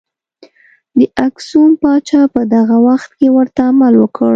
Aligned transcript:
د 0.97 0.99
اکسوم 1.27 1.71
پاچا 1.81 2.21
په 2.33 2.41
دغه 2.53 2.77
وخت 2.87 3.09
کې 3.17 3.27
ورته 3.37 3.61
عمل 3.69 3.93
وکړ. 3.99 4.29